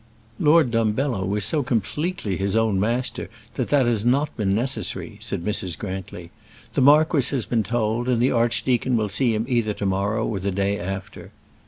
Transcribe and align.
"Lord 0.39 0.71
Dumbello 0.71 1.35
is 1.37 1.45
so 1.45 1.61
completely 1.61 2.35
his 2.35 2.55
own 2.55 2.79
master 2.79 3.29
that 3.53 3.67
that 3.69 3.85
has 3.85 4.03
not 4.03 4.35
been 4.35 4.55
necessary," 4.55 5.19
said 5.21 5.45
Mrs. 5.45 5.77
Grantly. 5.77 6.31
"The 6.73 6.81
marquis 6.81 7.29
has 7.29 7.45
been 7.45 7.61
told, 7.61 8.09
and 8.09 8.19
the 8.19 8.31
archdeacon 8.31 8.97
will 8.97 9.09
see 9.09 9.35
him 9.35 9.45
either 9.47 9.75
to 9.75 9.85
morrow 9.85 10.25
or 10.25 10.39
the 10.39 10.49
day 10.49 10.79
after." 10.79 11.29